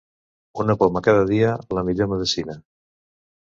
[0.63, 2.57] Una poma cada dia, la millor medecina.